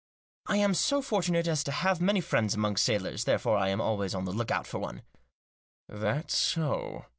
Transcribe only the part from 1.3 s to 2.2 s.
as to have